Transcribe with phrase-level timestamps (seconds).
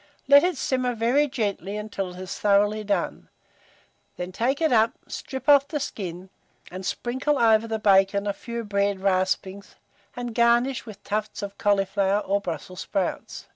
[0.27, 3.29] Let it simmer very gently until it is thoroughly done;
[4.17, 6.31] then take it up, strip off the skin,
[6.71, 9.75] and sprinkle over the bacon a few bread raspings,
[10.15, 13.45] and garnish with tufts of cauliflower or Brussels sprouts.